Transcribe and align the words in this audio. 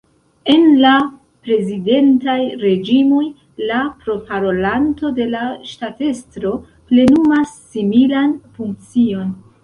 En 0.51 0.63
la 0.83 0.91
prezidentaj 1.47 2.37
reĝimoj, 2.61 3.25
la 3.71 3.81
proparolanto 4.05 5.11
de 5.19 5.27
la 5.33 5.43
ŝtatestro 5.73 6.53
plenumas 6.93 7.53
similan 7.75 8.33
funkcion. 8.57 9.29